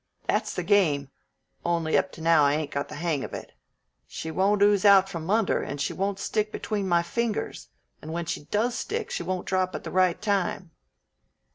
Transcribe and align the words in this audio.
That's 0.25 0.55
the 0.55 0.63
game, 0.63 1.11
only 1.63 1.95
up 1.95 2.11
to 2.13 2.21
now 2.21 2.43
I 2.43 2.55
ain't 2.55 2.71
got 2.71 2.89
the 2.89 2.95
hang 2.95 3.23
of 3.23 3.35
it. 3.35 3.51
She 4.07 4.31
won't 4.31 4.63
ooze 4.63 4.83
out 4.83 5.07
from 5.07 5.29
under, 5.29 5.61
and 5.61 5.79
she 5.79 5.93
won't 5.93 6.17
stick 6.17 6.51
between 6.51 6.89
my 6.89 7.03
fingers, 7.03 7.69
and 8.01 8.11
when 8.11 8.25
she 8.25 8.45
does 8.45 8.73
stick, 8.73 9.11
she 9.11 9.21
won't 9.21 9.45
drop 9.45 9.75
at 9.75 9.83
the 9.83 9.91
right 9.91 10.19
time." 10.19 10.71